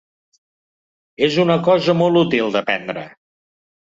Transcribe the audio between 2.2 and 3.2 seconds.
útil d'aprendre.